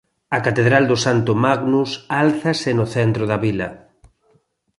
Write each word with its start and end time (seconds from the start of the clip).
A 0.37 0.39
catedral 0.45 0.83
do 0.87 0.97
Santo 1.05 1.31
Magnus 1.45 1.91
álzase 2.23 2.69
no 2.75 2.85
centro 2.95 3.23
da 3.31 3.37
vila. 3.45 3.69